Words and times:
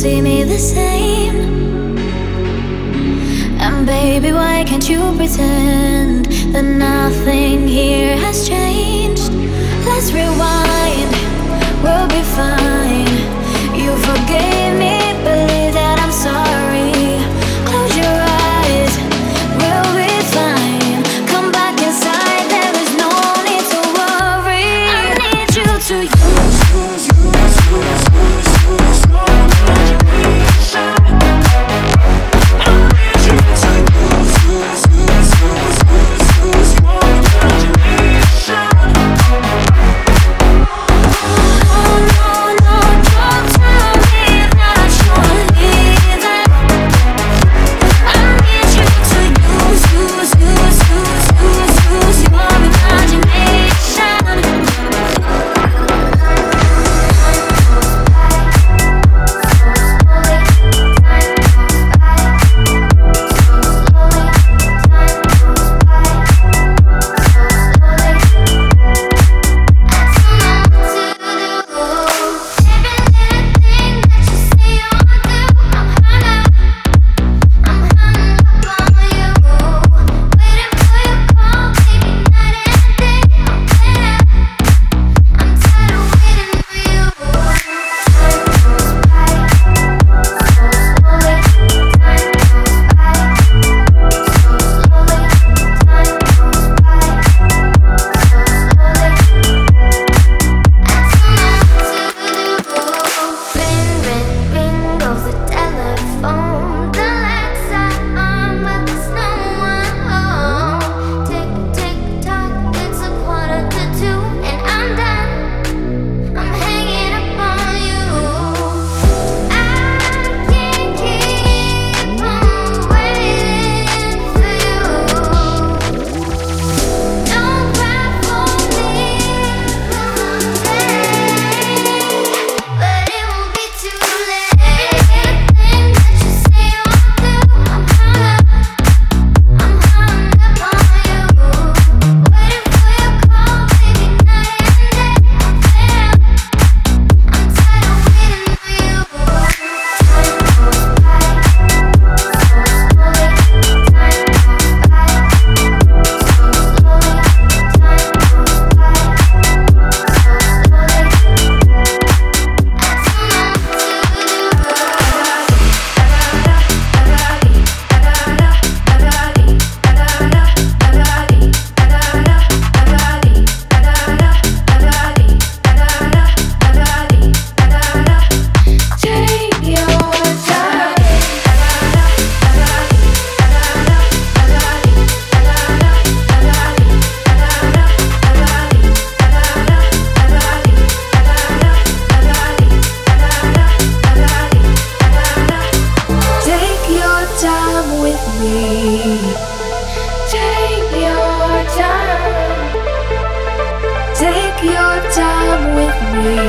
see 0.00 0.22
me 0.22 0.44
the 0.44 0.56
same. 0.56 1.36
And 3.60 3.86
baby, 3.86 4.32
why 4.32 4.64
can't 4.64 4.88
you 4.88 5.14
pretend 5.14 6.24
that 6.54 6.64
nothing 6.64 7.68
here 7.68 8.16
has 8.16 8.48
changed? 8.48 9.30
Let's 9.84 10.10
rewind. 10.10 10.69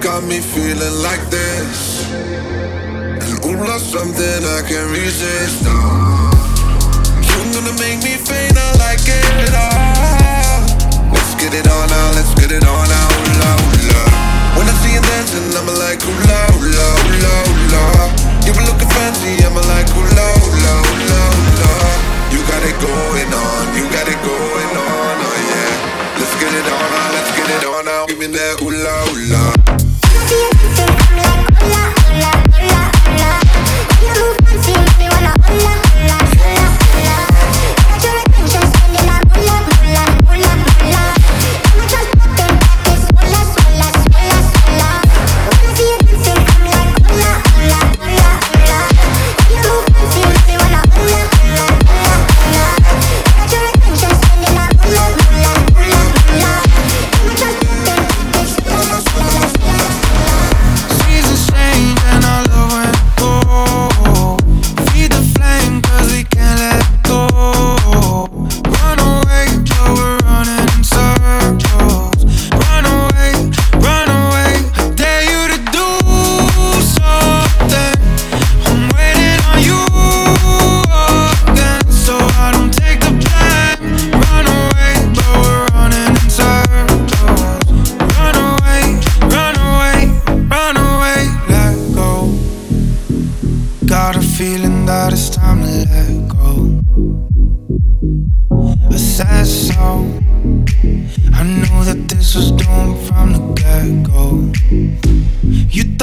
got 0.00 0.24
me 0.24 0.40
feeling 0.40 0.96
like 1.02 1.20
this. 1.30 2.08
And 2.10 3.36
ooh, 3.44 3.78
something 3.78 4.40
I 4.44 4.62
can't 4.64 4.90
resist. 4.90 5.64
Ah. 5.66 6.30
You're 7.20 7.52
gonna 7.52 7.76
make 7.76 8.00
me 8.00 8.16
faint, 8.16 8.56
I 8.56 8.68
like 8.80 9.04
it. 9.04 9.52
Ah. 9.52 10.64
Let's 11.12 11.34
get 11.36 11.52
it 11.52 11.66
on 11.68 11.86
now, 11.88 12.08
let's 12.16 12.32
get 12.38 12.50
it 12.50 12.64
on 12.64 12.84
now. 12.88 13.08
Ooh, 13.12 13.34
la, 13.42 13.50
ooh, 13.60 13.82
la. 13.92 14.02
When 14.56 14.66
I 14.66 14.74
see 14.80 14.94
you 14.96 15.02
dancing, 15.04 15.52
I'm 15.52 15.68
like, 15.68 16.00
ooh, 16.06 16.22
la, 16.28 16.40
ooh, 16.54 16.64
la, 16.64 16.88
ooh, 17.04 17.24
la, 17.24 17.82
la. 17.98 18.06
You 18.46 18.52
were 18.56 18.64
looking 18.64 18.90
fancy, 18.94 19.36
I'm 19.44 19.54
like, 19.54 19.88
ooh, 19.92 20.10
la, 20.16 20.26
ooh, 20.38 20.58
la, 20.64 20.74
ooh, 20.80 21.08
la, 21.10 21.22
la. 21.60 21.72
You 22.32 22.40
got 22.48 22.62
it 22.64 22.76
going 22.80 23.30
on, 23.32 23.62
you 23.76 23.84
got 23.92 24.08
it 24.08 24.20
going 24.24 24.72
on, 24.74 25.14
oh 25.18 25.38
yeah. 25.50 26.18
Let's 26.18 26.34
get 26.40 26.52
it 26.52 26.66
on 26.66 26.88
now, 26.88 27.08
let's 27.12 27.30
get 27.36 27.48
it 27.52 27.64
on 27.68 27.84
now. 27.84 28.06
Give 28.06 28.18
me 28.18 28.26
that 28.32 28.62
ooh, 28.62 28.70
la, 28.70 28.96
ooh, 29.12 29.63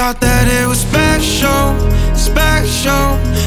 thought 0.02 0.20
that 0.20 0.48
it 0.50 0.66
was 0.68 0.80
special, 0.82 1.78
special, 2.18 3.06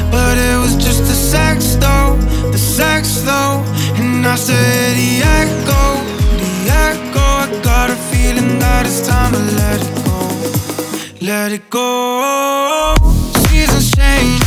but 0.09 0.37
it 0.37 0.57
was 0.63 0.77
just 0.77 1.01
the 1.03 1.17
sex 1.33 1.75
though, 1.75 2.15
the 2.53 2.57
sex 2.57 3.19
though. 3.27 3.59
And 3.99 4.25
I 4.25 4.35
said 4.35 4.95
the 4.95 5.11
echo, 5.39 5.85
the 6.39 6.51
echo. 6.87 7.25
I 7.43 7.61
got 7.61 7.89
a 7.89 7.97
feeling 8.09 8.57
that 8.59 8.85
it's 8.85 9.05
time 9.05 9.33
to 9.33 9.43
let 9.59 9.79
it 9.83 9.91
go, 10.07 10.19
let 11.27 11.51
it 11.51 11.69
go. 11.69 12.95
Seasons 13.49 13.91
change 13.91 14.44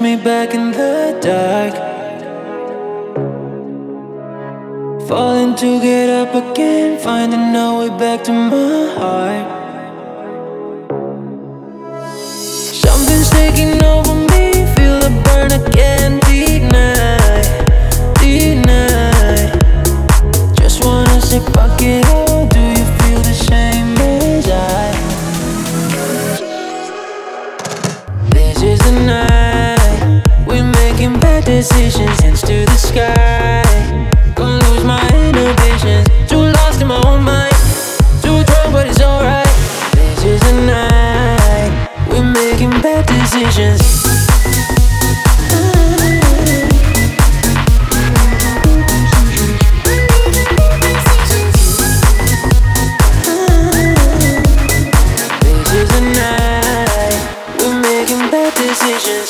me 0.00 0.16
back 0.16 0.54
in 0.54 0.70
the 0.72 1.18
dark. 1.20 1.74
Falling 5.06 5.54
to 5.56 5.80
get 5.80 6.08
up 6.08 6.34
again, 6.34 6.98
finding 6.98 7.54
our 7.54 7.80
way 7.80 7.88
back 7.98 8.24
to 8.24 8.32
my 8.32 8.94
heart. 8.96 9.46
Something's 12.84 13.30
taking 13.30 13.82
over 13.84 14.14
me, 14.14 14.52
feel 14.74 14.98
the 15.00 15.10
burn 15.24 15.52
again. 15.52 15.99
sky 32.80 33.29